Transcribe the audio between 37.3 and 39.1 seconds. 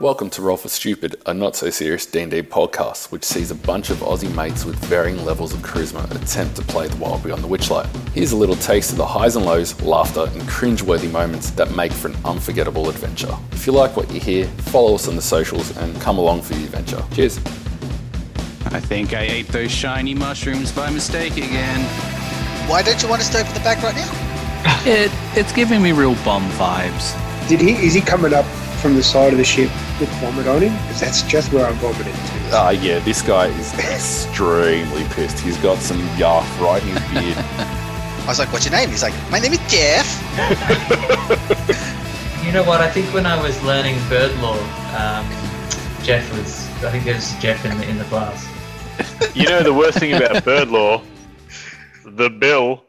I was like, what's your name? He's